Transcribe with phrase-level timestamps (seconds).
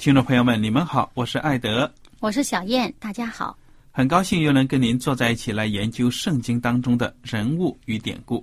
[0.00, 3.58] 听众朋友们，你们好，我是艾德，我是小燕，大家好，
[3.90, 8.42] 很高兴又能跟您坐在一起来研究圣经当中的人物与典故。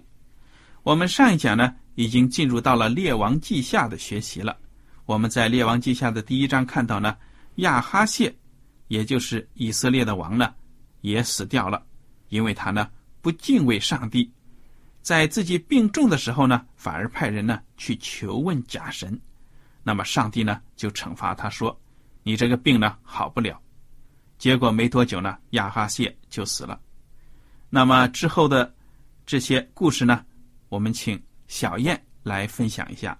[0.84, 4.56] 我们上一讲呢，已经进入到了《列王记下》的学习了。
[5.08, 7.18] 我们在《列王记下》的第一章看到呢，
[7.56, 8.32] 亚哈谢，
[8.88, 10.54] 也就是以色列的王呢，
[11.02, 11.84] 也死掉了，
[12.30, 12.88] 因为他呢
[13.20, 14.32] 不敬畏上帝，
[15.02, 19.20] 在自己病重的时候呢，反而派人呢去求问假神。
[19.88, 21.80] 那么上帝呢就惩罚他说
[22.22, 23.58] ：“你这个病呢好不了。”
[24.38, 26.78] 结果没多久呢，亚哈谢就死了。
[27.70, 28.76] 那么之后的
[29.26, 30.26] 这些故事呢，
[30.68, 31.18] 我们请
[31.48, 33.18] 小燕来分享一下。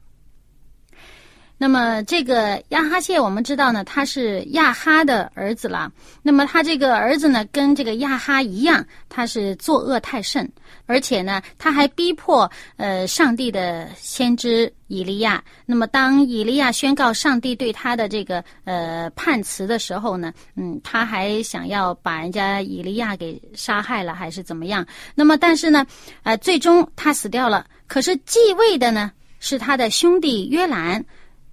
[1.60, 5.92] 那么这个亚哈谢，我们知道呢，他是亚哈的儿子了。
[6.22, 10.48] 那么他这个儿子呢，跟这个亚哈一样，他是作恶太甚，
[10.86, 15.44] 而且呢，他还逼迫呃上帝的先知以利亚。
[15.66, 24.86] 那么当以利亚宣告上帝对他的这个呃判词的时候呢，嗯，他还想要把人家以利亚给杀害了，还是怎么样？
[25.16, 25.84] 那么但是呢，
[26.22, 27.66] 呃，最终他死掉了。
[27.88, 31.04] 可是继位的呢，是他的兄弟约兰。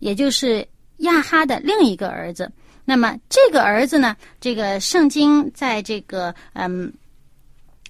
[0.05, 2.53] 也就是亚哈的另一个儿子。
[2.85, 4.15] 那么这个儿子呢？
[4.39, 6.93] 这个圣经在这个嗯《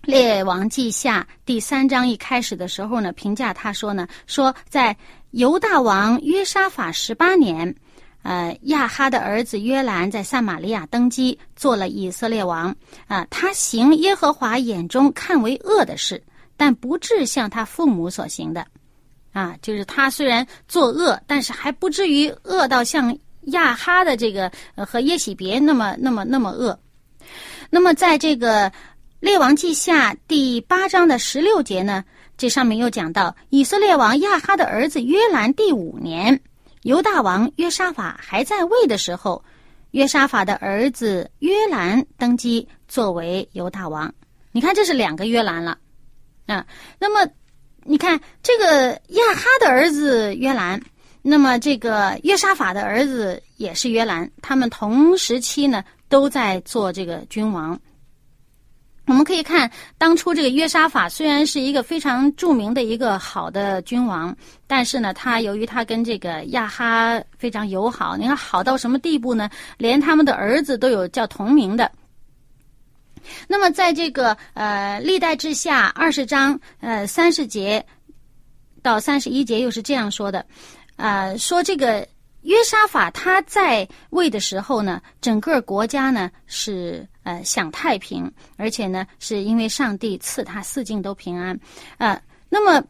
[0.03, 4.97] 列王记下》第三章一开始的时候呢，评价他说呢，说在
[5.33, 7.75] 犹大王约沙法十八年，
[8.23, 12.73] 呃，亚哈的儿子约兰在撒玛利亚登基，做了以色列王。
[13.09, 16.23] 啊，他行耶和华眼中看为恶的事，
[16.57, 18.65] 但不至像他父母所行的。
[19.35, 26.79] 啊，就是他虽然作恶，但是还不至于恶到像亚哈的这个和耶喜别那么那么那么恶。
[27.69, 28.71] 那么在这个
[29.19, 32.05] 列王记下第八章的十六节呢，
[32.39, 36.41] 这上面又讲到以色列王亚哈的儿子约兰第五年，
[36.83, 39.45] 犹大王约沙法还在位的时候，
[39.91, 44.15] 约沙法的儿子约兰登基作为犹大王。
[44.53, 45.77] 你看，这是两个约兰了
[46.47, 46.65] 啊。
[47.01, 47.29] 那么。
[47.87, 50.81] 你看这个亚哈的儿子约兰，
[51.23, 57.79] 那么这个约沙法的儿子也是约兰，他们同时期呢都在做这个君王。
[59.07, 64.35] 我们可以看当初这个约沙法虽然是一个非常著名的一个好的君王，
[64.67, 69.51] 但是呢，他由于他跟这个亚哈非常友好，你看好到什么地步呢？
[69.77, 71.91] 连他们的儿子都有叫同名的。
[73.49, 77.85] 那么，在这个呃历代之下二十章呃三十节
[78.83, 80.45] 到三十一节，又是这样说的，
[80.97, 82.07] 呃，说这个
[82.43, 91.59] 约沙法他在位的时候呢，整个国家呢是呃享太平，而且呢是因为上帝赐他四境都平安，
[91.99, 92.87] 呃，那么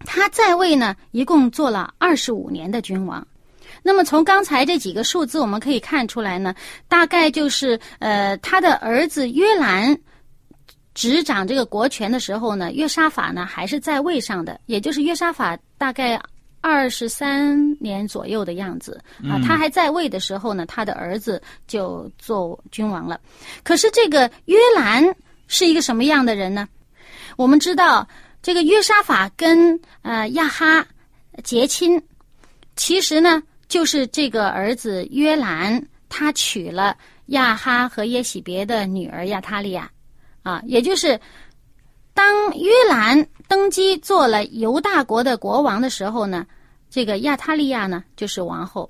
[0.00, 3.26] 他在位呢，一共做了二十五年的君王。
[3.86, 6.52] 那么从刚才这几个数字，我们可以看出来呢，
[6.88, 9.96] 大概就是呃，他的儿子约兰
[10.92, 16.20] 执掌这个国权的时候呢，约沙法呢还是在位上的，也就是约沙法大概
[16.60, 23.20] 二十三年左右的样子啊，他还在位的时候呢，他的儿子就做君王了。
[23.62, 25.14] 可是这个约兰
[25.46, 26.68] 是一个什么样的人呢？
[27.36, 28.08] 我们知道，
[28.42, 30.84] 这个约沙法跟呃亚哈
[31.44, 32.02] 结亲。
[32.74, 36.96] 其实呢，就是这个儿子约兰，他娶了
[37.26, 39.90] 亚哈和耶喜别的女儿亚他利亚，
[40.42, 41.20] 啊，也就是
[42.14, 46.46] 当约兰登基做了犹大国的国王的时候呢，
[46.88, 48.88] 这个亚他利亚呢就是王后。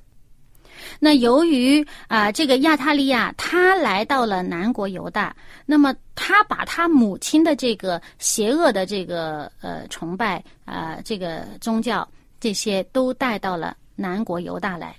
[1.00, 5.34] 那由于啊，这个亚他利亚他来到了南国犹大，
[5.64, 12.06] 那么他把他母亲的这个邪恶的这个呃崇拜啊，这个宗教
[12.38, 14.94] 这些都带到了南国犹大来。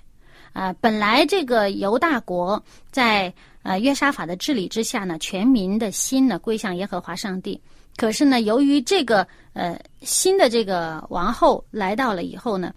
[0.52, 7.58] 啊，本来这个犹大国在呃约沙法的治理之下呢，全民的心呢归向耶和华上帝。
[7.96, 12.74] 可是呢，由于这个呃新的这个王后来到了以后呢。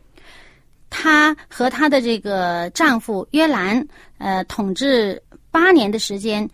[0.94, 3.88] 她和她的这个丈夫约兰，
[4.18, 6.48] 呃，统治八年的时间。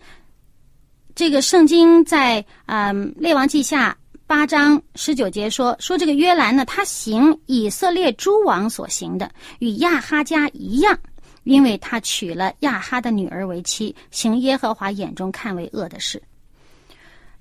[1.16, 3.90] 这个圣经在啊《列王记下》
[4.28, 10.98] 八章十九节说，说这个约兰呢，他行以色列诸王所行的，与亚哈家一样，
[11.44, 16.22] 因为他娶了亚哈的女儿为妻，行耶和华眼中看为恶的事。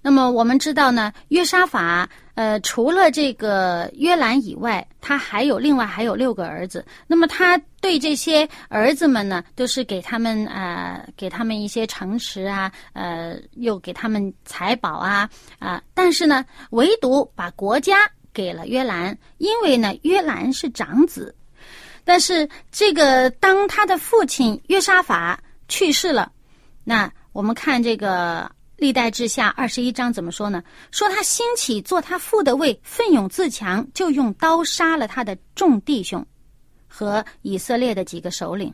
[0.07, 6.85] 那么我们知道呢，约沙法，呃，除了这个约兰以外，他还有另外还有六个儿子。
[7.07, 15.83] 那么他对这些儿子们呢，都是给他们啊，给他们一些城池啊，呃，又给他们财宝啊啊。
[15.93, 17.97] 但是呢，唯独把国家
[18.33, 21.35] 给了约兰，因为呢，约兰是长子。
[22.05, 25.37] 但是这个当他的父亲约沙法
[25.67, 26.31] 去世了，
[26.85, 28.49] 那我们看这个。
[28.77, 30.63] 历代志下二十一章怎么说呢？
[30.91, 36.23] 说他兴起做他父的位，奋勇自强，就用刀杀了他的众弟兄
[36.87, 38.71] 和以色列的几个首领。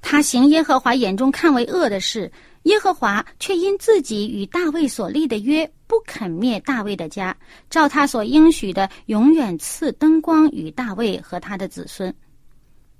[0.00, 2.30] 他行耶和华眼中看为恶的事，
[2.62, 7.36] 耶和华却因自己与大卫所立的约，不肯灭大卫的家，
[7.68, 12.14] 照他所应许的，永远赐灯光与大卫和他的子孙。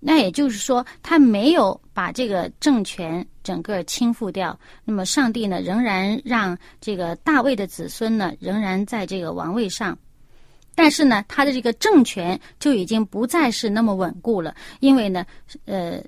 [0.01, 4.57] 那也就是说，他没有把这个政权整个倾覆掉。
[4.85, 9.99] 那么，上帝呢，仍然让这个大卫的子孙呢，仍然在这个王位上。
[10.77, 15.27] 但是呢，他的这个政权就已经不再是那么稳固了，因为呢，
[15.65, 16.01] 呃，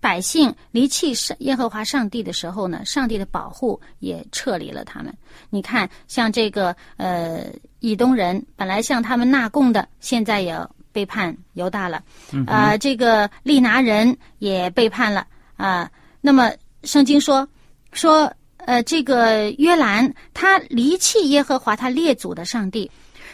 [0.00, 5.14] 百姓离弃上耶和华上帝的时候呢，上帝的保护也撤离了他们。
[5.50, 7.44] 你看，像这个呃，
[7.80, 10.58] 以东人本来向他们纳贡的，现在也。
[10.96, 12.02] 背叛犹大了，
[12.46, 15.26] 啊，这个利拿人也背叛了
[15.58, 15.90] 啊。
[16.22, 16.50] 那么
[16.84, 17.46] 圣经说
[17.92, 22.90] 说，呃，这个约兰他离弃耶和华他列祖的上帝，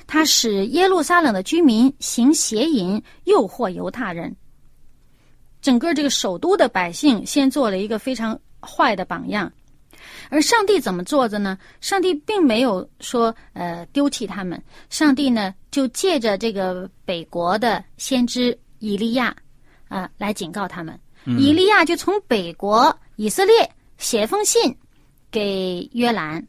[0.09, 4.35] 他使耶路撒冷的居民行邪淫，诱惑犹大人。
[5.61, 9.53] 整个这个首都的百姓先做了一个非常坏的榜样。
[10.33, 11.59] 而上帝怎么做的呢？
[11.83, 19.37] 上帝并没有说呃丢弃他们，上帝呢就借着这个北国的先知以利亚
[19.89, 20.99] 啊来警告他们。
[21.27, 24.75] 以利亚就从北国以色列写封信
[25.31, 26.43] 给约兰，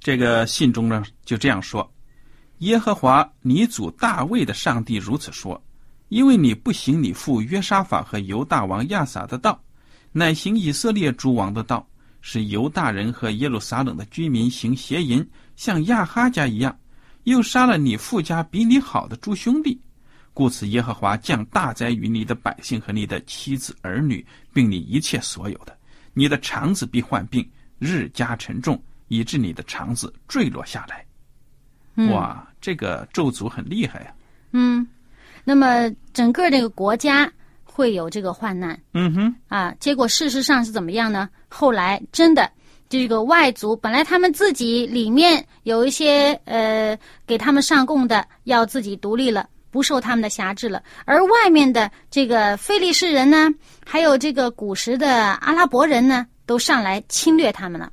[0.00, 1.86] 这个信中呢就这样说
[2.60, 5.62] ：“耶和华你祖大卫的上帝如此说，
[6.08, 9.62] 因为你不行你父约沙法和犹大王亚撒的道，
[10.10, 11.86] 乃行以色列诸王的道。”
[12.26, 15.22] 是犹大人和耶路撒冷的居民行邪淫，
[15.56, 16.74] 像亚哈家一样，
[17.24, 19.78] 又杀了你父家比你好的诸兄弟，
[20.32, 25.76] 故此耶和华降大灾于你的百姓和你的妻子儿女，并你一切所有的，
[26.14, 27.46] 你的肠子必患病，
[27.78, 31.04] 日加沉重，以致你的肠子坠落下来。
[32.06, 34.14] 哇，这个咒诅很厉害呀！
[34.52, 34.86] 嗯，
[35.44, 37.30] 那么整个这个国家。
[37.76, 41.28] 会有这个患难，嗯哼，啊，结果事实上是怎么样呢？
[41.48, 42.48] 后来真的，
[42.88, 53.52] 这个外族本来他们自己里面有一些呃给他们上供的，要自己独立了，不受他们的辖制了，而外面的这个非利士人呢，
[53.84, 57.90] 还有这个古时的阿拉伯人呢，都上来侵略他们了，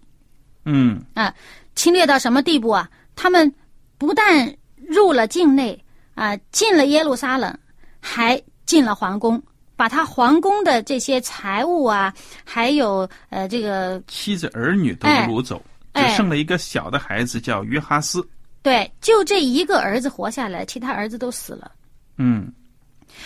[0.65, 1.33] 嗯，啊，
[1.73, 2.87] 侵略到什么地步啊？
[3.15, 3.51] 他们
[3.97, 5.83] 不但入了境内
[6.13, 7.57] 啊，进了耶路撒冷，
[7.99, 9.41] 还进了皇宫。
[9.81, 12.13] 把他皇宫的这些财物啊，
[12.45, 15.59] 还有呃这个妻子儿女都掳走，
[15.95, 18.23] 只剩了一个小的孩子叫约哈斯。
[18.61, 21.71] 对，就这一个儿子活下来，其他儿子都死了。
[22.17, 22.53] 嗯，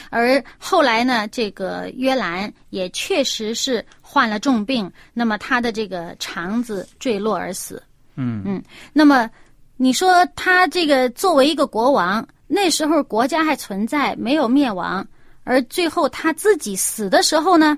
[0.09, 7.83] 而后来呢，这个约兰也确实是患了重病，那么他的这个肠子坠落而死。
[8.15, 9.29] 嗯嗯，那么
[9.75, 15.05] 你说他这个作为一个国王，那时候国家还存在，没有灭亡。
[15.45, 17.77] 而最后他自己死的时候呢，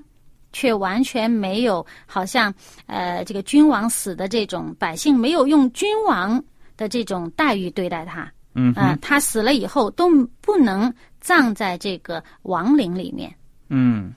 [0.52, 2.52] 却完全没有好像
[2.86, 6.42] 呃这个君王死的这种百姓没有用君王
[6.76, 10.08] 的这种待遇对待他，嗯啊，他死了以后都
[10.40, 13.32] 不能葬在这个王陵里面，
[13.68, 14.12] 嗯，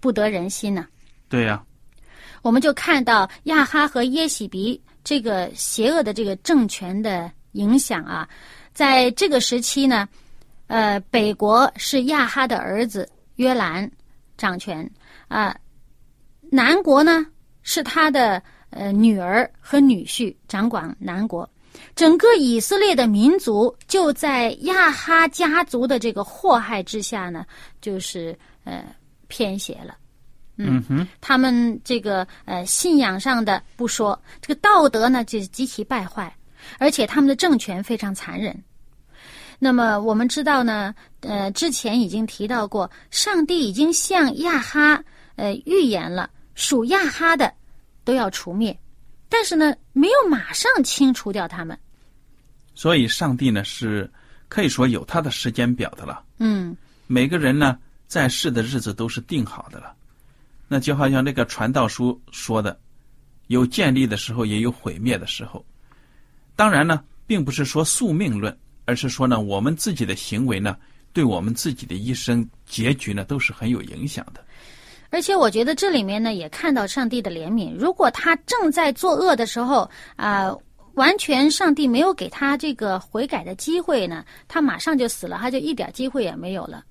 [0.00, 0.86] 不得人心呢、
[1.28, 1.62] 对呀、
[2.42, 8.28] 我们就看到亚哈和耶喜比这个邪恶的这个政权的影响啊，
[8.72, 10.06] 在这个时期呢，
[10.68, 13.90] 呃，北国是亚哈的儿子约兰
[14.36, 14.88] 掌权
[15.26, 15.54] 啊、
[16.50, 17.26] 南国呢
[17.62, 21.48] 是他的呃女儿和女婿掌管南国。
[21.94, 27.46] 整个以色列的民族就在亚哈家族的这个祸害之下呢，
[27.80, 28.84] 就是呃
[29.28, 29.96] 偏斜了。
[30.56, 36.34] 嗯哼，他们这个呃信仰上的不说，这个道德呢就是极其败坏，
[36.78, 38.60] 而且他们的政权非常残忍。
[39.58, 45.02] 那么我们知道呢，呃，之前已经提到过，上帝已经向亚哈
[45.36, 47.52] 呃预言了，属亚哈的
[48.04, 48.78] 都要除灭，
[49.28, 51.78] 但是呢，没有马上清除掉他们。
[52.74, 54.08] 所以上帝呢是
[54.48, 56.22] 可以说有他的时间表的了。
[56.38, 56.76] 嗯
[57.08, 59.92] 每个人呢在世的日子都是定好的了。
[60.68, 62.78] 那就好像那个传道书说的，
[63.46, 65.64] 有建立的时候，也有毁灭的时候。
[66.54, 68.56] 当然呢，并不是说宿命论，
[68.88, 70.74] 而是说呢，我们自己的行为呢，
[71.12, 74.42] 对我们自己的一生结局呢，都是很有影响的。
[75.10, 77.76] 而且我觉得这里面呢，也看到上帝的怜悯。
[77.76, 80.50] 如果他正在作恶的时候啊、
[80.94, 86.82] 完全上帝没有给他这个悔改的机会呢，他马上就死了，他就一点机会也没有了，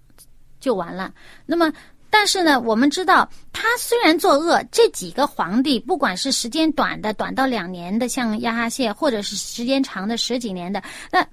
[0.59, 1.11] 就完了。
[1.47, 1.73] 那么，
[2.11, 11.27] 但是呢，我们知道他虽然作恶，这几个皇帝，不管是时间短的，短到两年的，像亚哈谢，或者是时间长的十几年的，那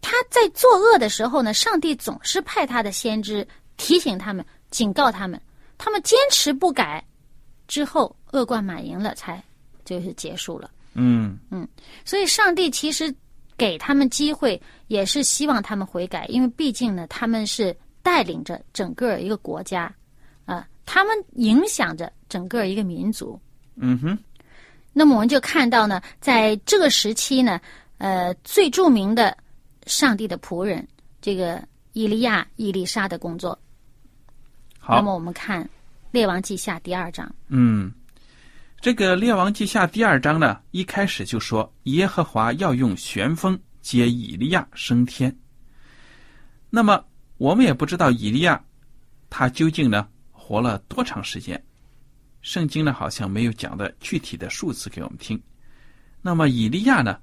[0.00, 5.40] 他在作恶的时候呢，上帝总是派他的先知提醒他们、警告他们。
[5.78, 7.02] 他们坚持不改，
[7.66, 9.42] 之后恶贯满盈了，才
[9.84, 10.70] 就是结束了。
[10.92, 11.66] 嗯嗯
[12.04, 13.14] 所以，上帝其实
[13.56, 19.90] 给他们机会，也是希望他们悔改，因为毕竟呢，他们是带领着整个一个国家，
[20.44, 23.40] 啊、他们影响着整个一个民族。
[23.76, 24.18] 嗯哼，
[24.92, 27.58] 那么，我们就看到呢，在这个时期呢，
[27.96, 29.34] 呃，最著名的
[29.90, 30.86] 上帝的仆人，
[31.20, 31.60] 这个
[31.94, 33.58] 以利亚、以利沙的工作。
[34.86, 35.64] 那，么，我们看
[36.12, 37.28] 《列王记下》第二章。
[37.48, 37.92] 嗯，
[38.80, 45.36] 这个《列王记下》第二章呢，一开始就说耶和华要用旋风接以利亚升天。
[46.70, 47.04] 那么
[47.36, 48.62] 我们也不知道以利亚
[49.28, 51.60] 他究竟呢活了多长时间，
[52.42, 55.40] 圣经呢好像没有讲的具体的数字给我们听。
[56.22, 57.18] 那么以利亚呢，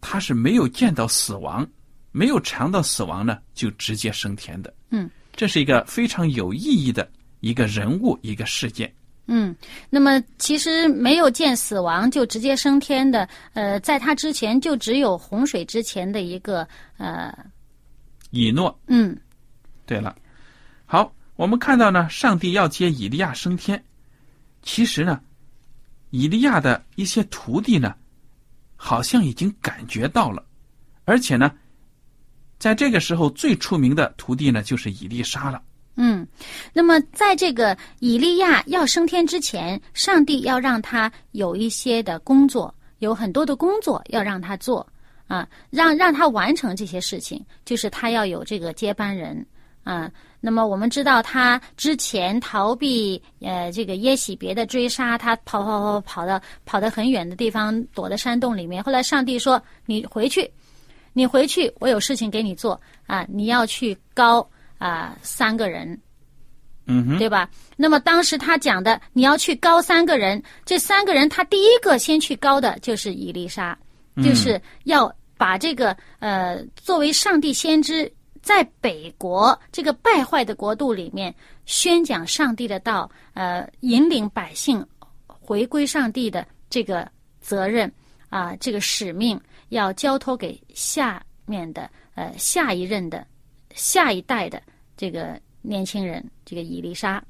[0.00, 1.66] 他是没有见到死亡，
[2.12, 4.72] 没有尝到死亡呢，就直接升天的。
[4.90, 8.92] 嗯，这是一个非常有意义的一个人物，一个事件。
[9.26, 9.54] 嗯，
[9.88, 17.32] 那么其实没有见死亡就直接升天的，呃，在他之前就只有洪水之前的一个呃，
[18.30, 19.16] 以诺，嗯。
[19.86, 20.16] 对了，
[20.86, 23.82] 好，我们看到呢，上帝要接以利亚升天，
[24.62, 25.20] 其实呢，
[26.10, 27.94] 以利亚的一些徒弟呢，
[28.74, 30.44] 好像已经感觉到了，
[31.04, 31.52] 而且呢，
[32.60, 35.60] 在这个时候最出名的徒弟呢，就是以利沙了。
[35.96, 36.24] 嗯。
[36.72, 44.86] 那么在这个以利亚要升天之前，上帝要让他有一些的工作，有很多的工作要让他做
[45.26, 49.44] 啊，让让他完成这些事情，就是他要有这个接班人
[49.82, 50.10] 啊。
[50.42, 58.82] 那么我们知道他之前逃避呃这个耶喜别的追杀，他跑跑跑跑到跑得很远的地方，躲在山洞里面。
[58.82, 60.50] 后来上帝说：“你回去，
[61.20, 63.26] 你回去，我有事情给你做啊！
[63.28, 64.48] 你要去高
[64.78, 66.00] 啊三个人，
[66.86, 67.46] 嗯哼，对吧？
[67.76, 73.78] 那么当时他讲的，你要去高三个人，这三个人他第一个先去高的就是以丽莎，
[74.24, 78.10] 就是要把这个呃作为上帝先知，
[78.40, 81.34] 在北国这个败坏的国度里面
[81.66, 84.82] 宣讲上帝的道，呃，引领百姓
[85.26, 87.06] 回归上帝的这个
[87.42, 87.92] 责任
[88.30, 89.38] 啊、这个使命
[89.70, 93.26] 要交托给下面的呃下一任的
[93.74, 94.62] 下一代的
[94.96, 97.20] 这个年轻人，这个伊丽莎。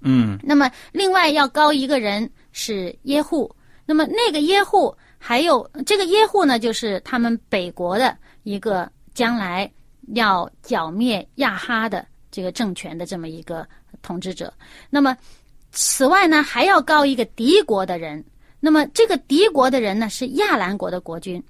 [0.00, 3.50] 嗯那么另外要高一个人是耶户，
[3.86, 9.70] 那么那个耶户还有这个耶户呢，就是他们北国的一个将来
[10.14, 13.66] 要剿灭亚哈的这个政权的这么一个
[14.02, 14.52] 统治者。
[14.90, 15.16] 那么
[15.72, 18.22] 此外呢，还要高一个敌国的人。
[18.60, 21.42] 那么这个敌国的人呢，是亚兰国的国君。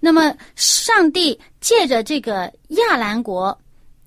[0.00, 3.56] 那么上帝借着这个亚兰国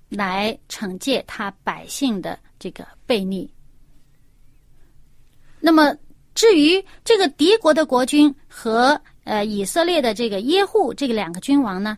[0.09, 3.49] 来惩戒他百姓的这个悖逆。
[5.59, 5.95] 那么，
[6.33, 11.97] 至于这个敌国的国君和呃以色列的这个耶户这个两个君王呢，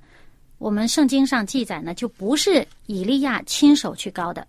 [0.58, 4.46] 我们圣经上记载呢，就不是以利亚亲手去高的，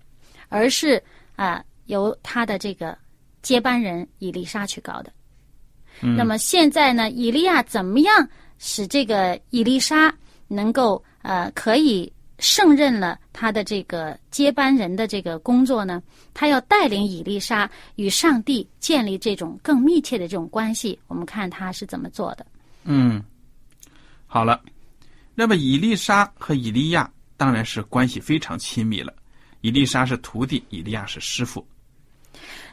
[0.48, 1.00] 而是
[1.36, 2.96] 啊、由他的这个
[3.40, 5.12] 接班人以利沙去高的。
[6.00, 10.14] 嗯那么现在呢，以利亚怎么样使这个以丽莎
[10.48, 16.02] 能够呃可以胜任了他的这个接班人的这个工作呢？
[16.32, 20.98] 他要带领以丽莎与上帝建立这种更密切的这种关系。
[21.06, 22.44] 我们看他是怎么做的。
[22.82, 23.22] 嗯，
[24.26, 24.60] 好了，
[25.34, 29.14] 那么伊丽莎和以利亚当然是关系非常亲密了。
[29.60, 31.66] 伊丽莎是徒弟，以利亚是师傅。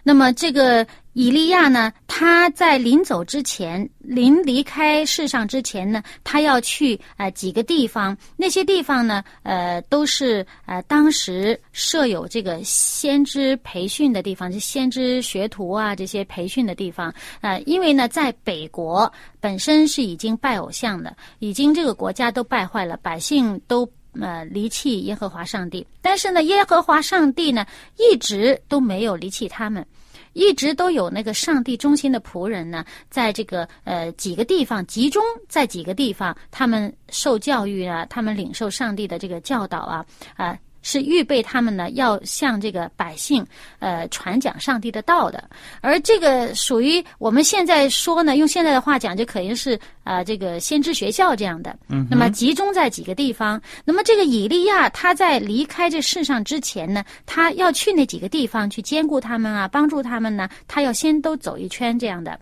[0.04, 17.14] 那么这个以利亚呢，他在临走之前，临离开世上之前呢，他要去呃几个地方，那些地方呢，呃都是呃当时设有这个先知培训的地方，就先知学徒啊这些培训的地方。
[17.42, 23.88] 呃，因为呢，在北国本身是已经拜偶像的，已经这个国家都败坏了，百姓都。
[24.20, 27.66] 呃，离弃耶和华上帝，但是呢，耶和华上帝呢，
[27.98, 29.86] 一直都没有离弃他们，
[30.34, 43.46] 一直都有那个上帝中心的仆人呢，在这个呃几个地方集中在几个地方，他们受教育啊，他们领受上帝的这个教导啊，啊、是预备他们呢，要向这个百姓
[43.80, 45.50] 呃传讲上帝的道的。
[45.82, 51.78] 而这个属于我们现在说呢，用现在的话讲，就可能是啊、呃这个先知学校这样的。
[51.90, 53.62] 嗯，那么集中在几个地方。
[53.86, 62.40] 那么这个以利亚他在离开这世上之前呢，他要去那几个地方去兼顾他们啊，帮助他们呢，他要先都走一圈这样的。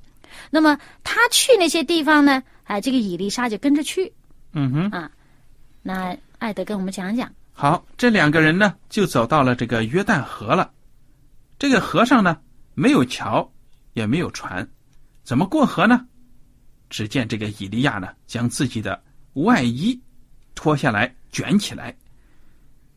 [0.50, 4.12] 那么他去那些地方呢，啊、这个以利沙就跟着去。
[4.54, 5.12] 嗯哼，啊
[5.82, 7.30] 那艾德跟我们讲讲。
[7.62, 10.72] 好，这两个人呢就走到了这个约旦河了。
[11.58, 12.40] 这个河上呢
[12.74, 13.52] 没有桥，
[13.92, 14.66] 也没有船，
[15.26, 16.08] 怎么过河呢？
[16.90, 20.02] 只见这个以利亚呢将自己的外衣
[20.56, 21.94] 脱下来卷起来，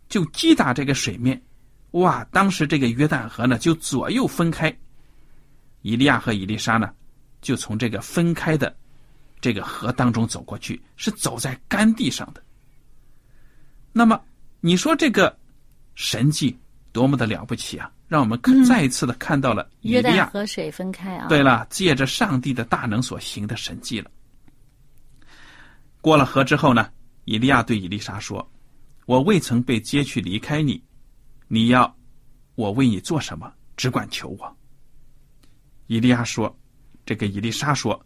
[0.09, 1.43] 就击打这个水面。
[1.91, 2.23] 哇！
[2.31, 4.73] 当时这个约旦河呢就左右分开，
[5.81, 6.95] 以利亚和以利沙呢
[7.41, 8.73] 就从这个分开的
[9.41, 12.41] 这个河当中走过去，是走在干地上的。
[13.93, 14.19] 那么
[14.65, 15.37] 你说这个
[15.97, 16.57] 神迹
[16.93, 17.91] 多么的了不起啊！
[18.07, 21.27] 让我们看再一次的看到了以约旦利亚河水分开啊。
[21.29, 24.09] 对了，借着上帝的大能所行的神迹了。
[26.01, 26.91] 过了河之后呢，
[27.25, 28.49] 以利亚对以丽莎说
[29.07, 30.81] ：“我未曾被接去离开你，
[31.49, 31.93] 你要
[32.55, 34.57] 我为你做什么，只管求我。”
[35.89, 36.57] 以利亚说
[37.05, 38.01] ：“这个以丽莎说，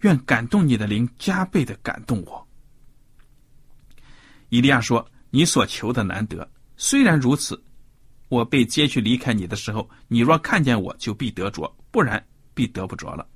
[0.00, 2.44] 愿感动你的灵加倍的感动我。”
[4.50, 7.60] 以利亚说：“你所求的难得，虽然如此，
[8.28, 13.26] 我被接去离开你的时候，你若看见我，就必得着；不然，必得不着了。”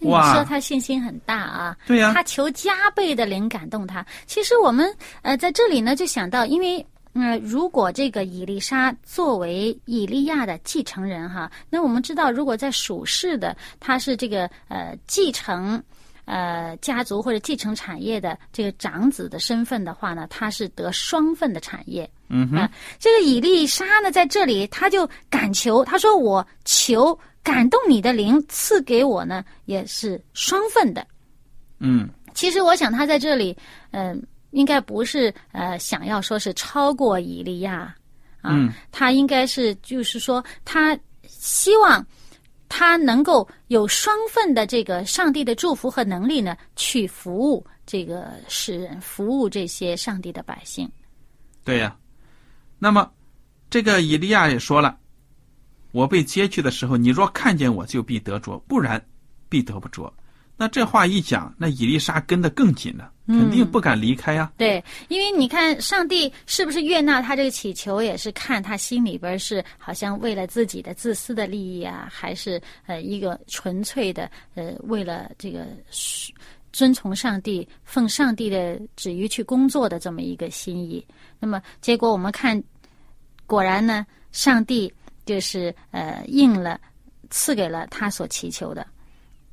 [0.00, 1.76] 你哇说他信心很大啊。
[1.86, 4.04] 对呀他求加倍的灵感动他。
[4.26, 15.80] 其实我们呃在这里呢就想到，因为呃如果这个以利沙作为以利亚的继承人哈，那我们知道，如果在属世的他是这个呃继承。
[16.26, 22.10] 呃，家族或者继承产业的这个长子的身份的话呢，他是得双份的产业。
[22.28, 31.06] 嗯哼，啊，这个以利沙呢，在这里他就敢求，他说：“我求感动你的灵赐给我呢，也是双份的。
[31.78, 33.56] 嗯，”其实我想他在这里，
[33.90, 37.94] 嗯、应该不是呃想要说是超过以利亚
[38.40, 42.04] 啊，嗯他应该是就是说他希望。
[42.76, 50.90] 他能够有双份的这个上帝的祝福和能力呢，去服务这个世人，服务这些上帝的百姓。
[51.62, 51.96] 对呀、
[52.80, 53.08] 那么，
[53.70, 54.98] 这个以利亚也说了
[55.94, 59.00] ：“我被接去的时候，你若看见我，就必得着；不然，
[59.48, 60.12] 必得不着。”
[60.58, 76.30] 那这话一讲，那以利沙跟得更紧了，肯定不敢离开呀、对，因为你看，上帝是不是悦纳他这个祈求，也是看他心里边是好像为了自己的自私的利益啊，还是呃一个纯粹的呃为了这个是
[76.70, 81.04] 遵从上帝、奉上帝的旨意去工作的这么一个心意。
[81.38, 82.62] 那么结果我们看，
[83.46, 84.92] 果然呢，上帝
[85.24, 86.78] 就是呃应了，
[87.30, 88.86] 赐给了他所祈求的。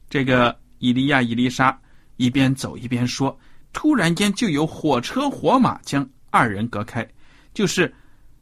[0.10, 1.80] 这个以利亚、以利沙
[2.18, 3.40] 一边走一边说，
[3.74, 7.08] 突然间就有火车火马将二人隔开，
[7.54, 7.94] 就是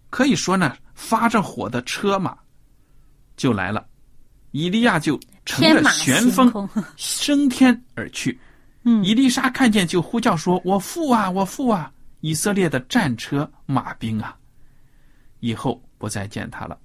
[0.09, 2.37] 可以说呢，发着火的车马
[3.37, 3.85] 就来了。
[4.51, 8.39] 以利亚就乘着旋风空，升天而去。
[8.83, 11.91] 嗯以利沙看见就呼叫说：“我父啊，我父啊！
[12.21, 14.35] 以色列的战车马兵啊！”
[15.41, 16.79] 以后不再见他了。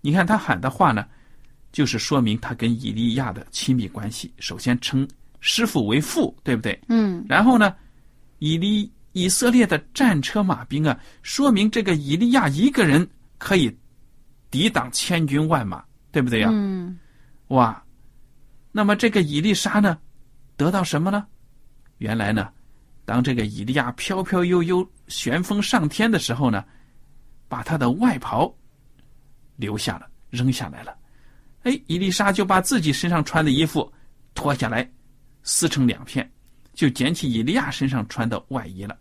[0.00, 1.06] 你看他喊的话呢，
[1.72, 4.32] 就是说明他跟以利亚的亲密关系。
[4.38, 5.08] 首先称
[5.40, 6.78] 师傅为父，对不对？
[6.88, 7.74] 嗯然后呢，
[8.38, 13.74] 以利以色列的战车马兵啊，说明这个以利亚一个人可以
[14.50, 16.48] 抵挡千军万马，对不对呀？
[16.52, 16.98] 嗯
[17.48, 17.82] 哇，
[18.72, 19.98] 那么这个以利沙呢，
[20.56, 21.26] 得到什么呢？
[21.98, 22.52] 原来呢，
[23.04, 26.64] 当这个以利亚飘飘悠悠旋风上天的时候呢，
[27.48, 28.54] 把他的外袍
[29.56, 30.94] 留下了，扔下来了。
[31.62, 33.90] 哎，伊丽莎就把自己身上穿的衣服
[34.34, 34.88] 脱下来，
[35.42, 36.30] 撕成两片，
[36.76, 38.96] 就捡起以利亚身上穿的外衣了。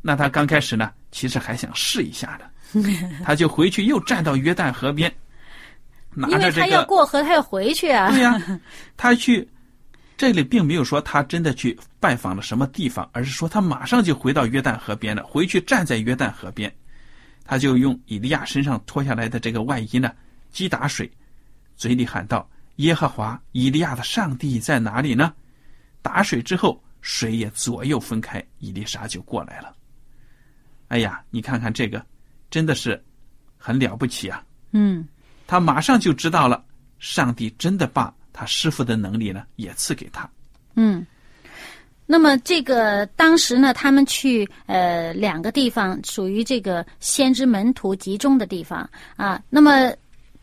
[0.00, 2.50] 那他刚开始呢，其实还想试一下的，
[3.24, 5.12] 他就回去又站到约旦河边，
[6.14, 8.10] 拿因为他要着这个，过河，他要回去啊。
[8.10, 8.40] 对呀、
[8.96, 9.46] 他去
[10.16, 16.72] 这里并没有说他真的去拜访了什么地方，而是说他马上就回到约旦河边了，回去站在约旦河边，
[17.44, 20.12] 他就用以利亚身上脱下来的这个外衣呢，
[20.52, 21.10] 击打水，
[21.76, 25.32] 嘴里喊道：“耶和华以利亚的上帝在哪里呢？”
[26.04, 29.74] 打水之后，水也左右分开，伊丽莎就过来了。
[30.88, 32.04] 哎呀，你看看这个，
[32.50, 33.02] 真的是
[33.56, 34.44] 很了不起啊！
[34.72, 35.08] 嗯
[35.46, 36.62] 他马上就知道了，
[36.98, 40.28] 上帝真的把他师傅的能力呢也赐给他。
[40.74, 41.04] 嗯。
[42.06, 49.42] 那么这个当时呢，他们去呃两个地方，属于这个先知门徒集中的地方啊。
[49.48, 49.90] 那么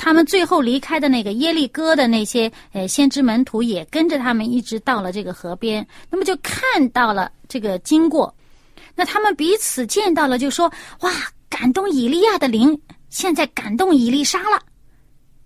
[0.03, 8.35] 他们最后离开的那个耶利哥的那些呃先知门徒也跟着他们一直到了这个河边，那么就看到了这个经过。
[8.95, 11.11] 那他们彼此见到了，就说：“哇，
[11.47, 14.59] 感动以利亚的灵，现在感动以利沙了。”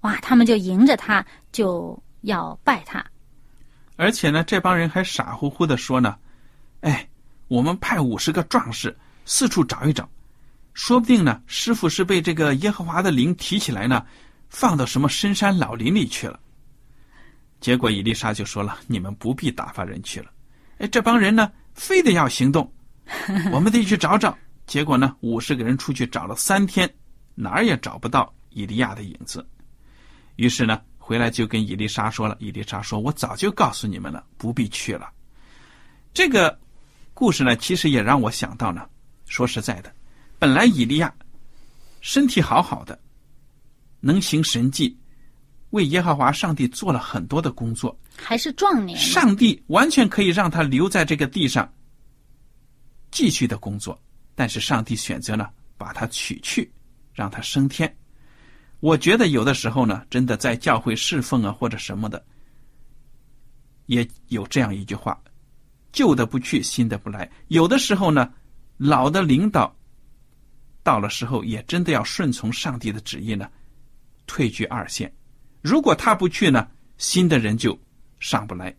[0.02, 3.06] 哇，他们就迎着他，就要拜他。
[3.98, 6.16] 而且呢，这帮人还傻乎乎的说呢
[6.80, 7.06] ：“哎，
[7.50, 10.10] 我们派五十个壮士四处找一找，
[10.74, 14.06] 说不定呢，师傅是被这个耶和华的灵提起来呢，
[14.50, 16.40] 放到什么深山老林里去了。”
[17.62, 20.32] 结果伊丽莎就说了：“你们不必打发人去了。
[20.78, 22.72] 哎，这帮人呢，非得要行动，
[23.52, 24.38] 我们得去找找。
[24.68, 26.92] 结果呢，五十个人出去找了三天，
[27.34, 29.48] 哪儿也找不到伊利亚的影子。
[30.36, 32.36] 于是呢，回来就跟伊丽莎说了。
[32.40, 35.10] 伊丽莎说：“我早就告诉你们了，不必去了。”
[36.14, 36.60] 这个
[37.14, 38.88] 故事呢，其实也让我想到呢。
[39.26, 39.92] 说实在的，
[40.38, 41.12] 本来伊利亚
[42.02, 43.00] 身体好好的，
[44.06, 44.96] 能行神迹，
[45.72, 51.68] 为耶和华上帝做了很多的工作，还是壮年，上帝完全可以让他留在这个地上
[53.10, 54.00] 继续的工作，
[54.36, 56.72] 但是上帝选择呢，把他取去，
[57.16, 57.92] 让他升天。
[58.80, 62.24] 我觉得有的时候呢，真的在教会侍奉啊或者什么的，
[63.88, 65.20] 也有这样一句话：
[65.92, 67.28] 旧的不去，新的不来。
[67.48, 68.32] 有的时候呢，
[68.78, 69.76] 老的领导
[70.84, 73.50] 到了时候，也真的要顺从上帝的旨意呢，
[74.28, 75.12] 退居二线。
[75.62, 77.78] 如果他不去呢，新的人就
[78.20, 78.76] 上不来。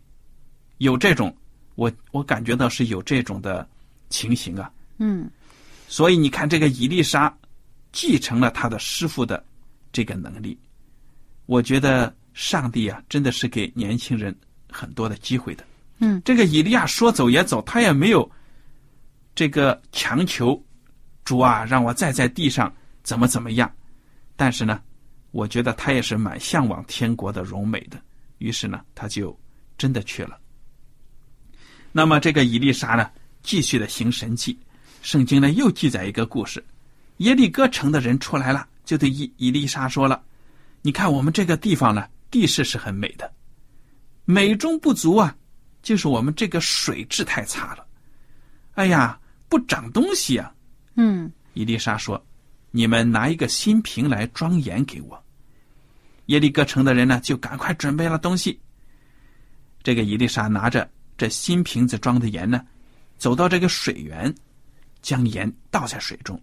[0.77, 1.35] 有这种，
[1.75, 3.67] 我我感觉到是有这种的
[4.09, 4.71] 情形啊。
[4.99, 5.29] 嗯
[5.87, 7.35] 所以你看，这个伊丽莎
[7.91, 9.43] 继承了他的师傅的
[9.91, 10.59] 这个能力。
[11.45, 14.35] 我觉得上帝啊，真的是给年轻人
[14.69, 15.63] 很多的机会的。
[15.99, 18.29] 嗯，这个以利亚说走也走，他也没有
[19.33, 20.61] 这个强求
[21.23, 23.71] 主啊，让我再在地上怎么怎么样。
[24.35, 24.81] 但是呢，
[25.37, 28.01] 我觉得他也是蛮向往天国的荣美的。
[28.39, 29.39] 于是呢，他就
[29.77, 30.35] 真的去了。
[31.91, 33.11] 那么这个伊丽莎呢，
[33.43, 34.57] 继续的行神迹。
[35.03, 36.65] 圣经呢又记载一个故事，
[37.17, 40.23] 耶利哥城的人出来了，就对伊伊丽莎说了
[40.81, 43.31] ：“你看我们这个地方呢，地势是很美的，
[44.25, 45.37] 美中不足啊，
[45.83, 47.85] 就是我们这个水质太差了。
[48.73, 50.51] 哎呀，不长东西啊。”
[50.97, 52.25] 嗯伊丽莎说
[52.71, 55.23] ：“你们拿一个新瓶来装盐给我。”
[56.27, 58.59] 耶利哥城的人呢，就赶快准备了东西。
[59.83, 62.65] 这个伊丽莎拿着这新瓶子装的盐呢，
[63.17, 64.33] 走到这个水源，
[65.01, 66.41] 将盐倒在水中，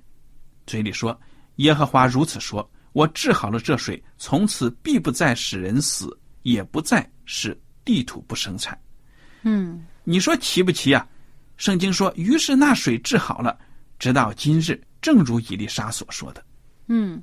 [0.66, 1.18] 嘴里说
[1.56, 8.78] ：“耶和华如此说，我治好了这水，从此必不再使人死，也不再使地土不生产。”
[9.46, 11.06] 嗯你说奇不奇啊？
[11.58, 13.58] 圣经说，于是那水治好了，
[13.98, 16.42] 直到今日，正如以利莎所说的。
[16.86, 17.22] 嗯。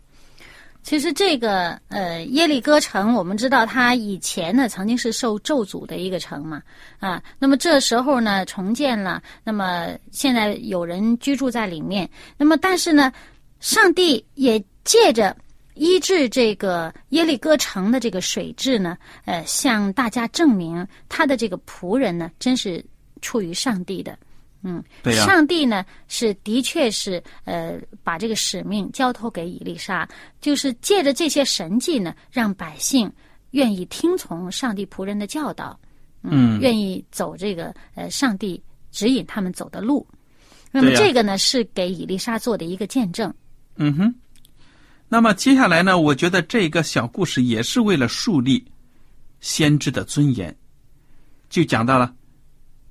[0.84, 6.62] 其实这个呃耶利哥城，我们知道它以前呢曾经是受咒诅的一个城嘛，
[7.00, 13.14] 啊，那么这时候呢重建了，那么现在有人居住在里面，那么但是呢，
[13.60, 15.38] 上帝也借着
[15.76, 22.84] 医治这个耶利哥城的这个水质呢，呃，向大家证明他的这个仆人呢，真是
[23.22, 24.18] 出于上帝的。
[24.64, 30.08] 嗯，对呀上帝呢是的确是呃把这个使命交托给以利沙，
[30.40, 33.12] 就是借着这些神迹呢，让百姓
[33.52, 35.80] 愿意听从上帝仆人的教导，
[36.24, 40.06] 嗯愿意走这个呃上帝指引他们走的路。
[40.72, 43.34] 那么这个呢，是给以丽莎做的一个见证。
[43.76, 44.16] 嗯哼。
[45.10, 48.66] 那么接下来呢，我觉得这个小故事也是为了树立
[49.42, 50.56] 先知的尊严，
[51.50, 52.14] 就讲到了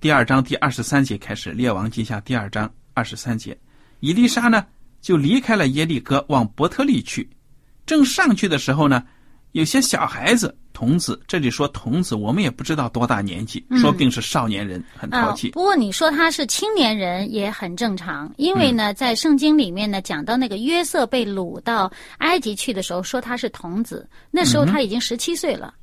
[0.00, 3.54] 第二章第二十三节开始，《列王记下》第二章二十三节，
[3.98, 4.64] 以丽莎呢
[5.02, 7.28] 就离开了耶利哥，往伯特利去。
[7.84, 9.04] 正上去的时候呢，
[9.52, 15.50] 有些小孩子童子，这里说童子，我们也不知道多大年纪，说不定是少年人，很淘气。
[15.50, 25.74] 不过你说他是青年人也很正常，因为呢，在圣经里面呢讲到那个约瑟被掳到埃及去的时候，说他是童子，那时候他已经十七岁了。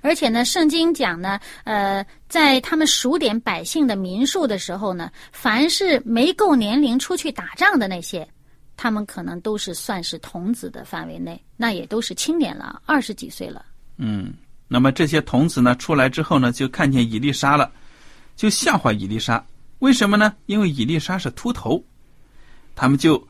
[0.00, 8.26] 而且呢，圣经讲呢，呃，在他们数点百姓的民数的时候呢，凡是没够年龄出去打仗的那些，
[8.76, 13.64] 他们可能都是算是童子的范围内，那也都是青年了，二十几岁了。
[13.98, 14.32] 嗯，
[14.68, 17.70] 那么这些童子呢出来之后呢，就看见以丽莎了，
[18.36, 19.44] 就笑话以丽莎。
[19.80, 20.34] 为什么呢？
[20.46, 21.82] 因为以丽莎是秃头，
[22.74, 23.26] 他们就，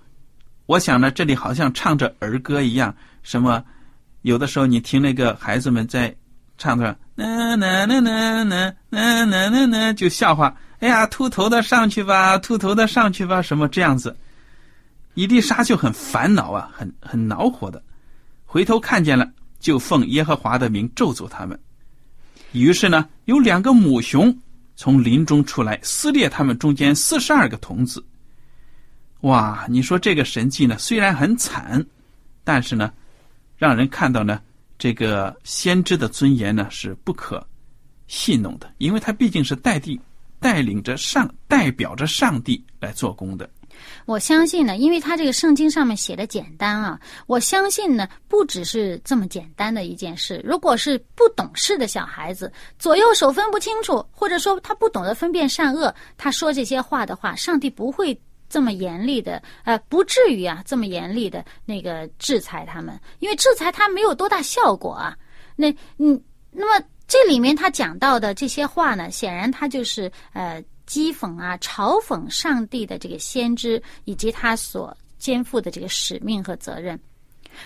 [0.66, 3.64] 我想呢，这里好像唱着儿歌一样，什么，
[4.23, 6.14] 有的时候你听那个孩子们在
[6.61, 14.14] 唱着，呐呐呐呐呐呐呐呐呐，就笑话，哎呀，秃头的上去吧，秃头的上去吧，什么这样子。
[15.14, 17.83] 以丽莎就很烦恼啊，很很恼火的，
[18.44, 19.27] 回头看见了。
[19.59, 21.59] 就奉耶和华的名咒诅他们。
[22.53, 24.35] 于是呢，有两个母熊
[24.75, 28.03] 从林中出来，撕裂他们中间四十二个童子。
[29.20, 31.85] 哇，你说这个神迹呢，虽然很惨，
[32.42, 32.90] 但是呢，
[33.59, 34.40] 让人看到呢，
[34.81, 37.47] 这个先知的尊严呢是不可
[38.07, 40.01] 戏弄的，因为他毕竟是代替
[40.40, 43.49] 带领着上代表着上帝来做工的。
[44.07, 50.40] 我相信呢，因为他这个圣经上面写的简单啊，我相信呢，不只是这么简单的一件事。
[50.43, 58.19] 如果是不懂事的小孩子，左右手分不清楚，或者说他不懂得分辨善恶，他说这些话的话，上帝不会
[58.51, 65.17] 这么严厉的，呃，不至于啊，这么严厉的那个制裁他们，因为制裁他没有多大效果啊。
[65.57, 70.63] 那嗯，那么这里面他讲到的这些话呢，显然他就是呃。
[70.91, 76.99] 讥讽啊，嘲讽上帝的这个先知以及他所肩负的这个使命和责任，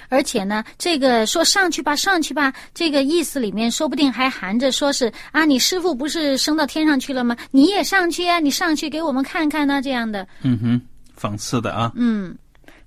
[0.09, 7.37] 而且呢，这个说上去吧，上去吧，这个意思里面说不定还含着说是啊，你师傅不是升到天上去了吗？
[7.51, 10.27] 你也上去呀，你上去给我们看看呢，这样的。
[10.43, 10.81] 嗯哼，
[11.21, 11.93] 讽刺的啊。
[11.95, 12.37] 嗯，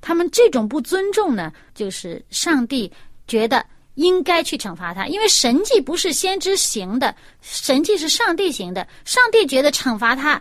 [0.02, 2.92] 他们这种不尊重呢，就是上帝
[3.28, 3.66] 觉得。
[3.98, 8.88] 应该去惩罚他，因为神迹不是先知行的，神迹是上帝行的。
[9.06, 10.40] 上帝觉得惩罚他，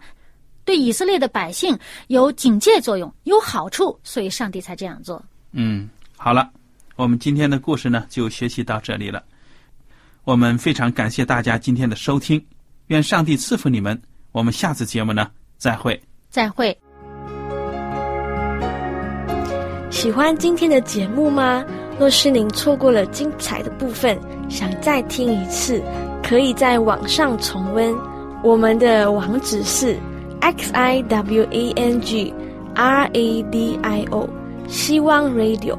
[0.66, 1.75] 对以色列的百姓
[2.09, 5.25] 有警戒作用，有好处，所以上帝才这样做。
[5.53, 6.50] 嗯，好了，
[6.96, 9.22] 我们今天的故事呢就学习到这里了。
[10.24, 12.44] 我们非常感谢大家今天的收听，
[12.88, 14.00] 愿上帝赐福你们。
[14.33, 16.00] 我们下次节目呢再会。
[16.29, 16.76] 再会。
[19.90, 21.64] 喜欢今天的节目吗？
[21.98, 24.18] 若是您错过了精彩的部分，
[24.50, 25.83] 想再听一次，
[26.22, 27.96] 可以在网上重温。
[28.42, 29.98] 我们的网址是
[30.40, 32.35] x i w a n g
[32.74, 34.29] r a d i o
[34.68, 35.79] 希望 Radio，